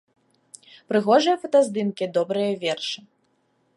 [0.93, 2.99] Прыгожыя фотаздымкі, добрыя вершы.